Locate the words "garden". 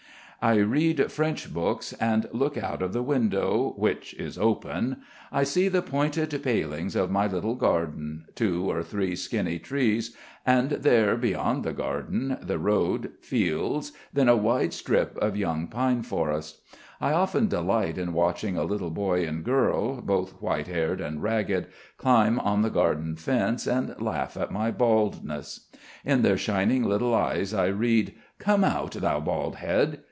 7.53-8.25, 11.73-12.39, 22.71-23.15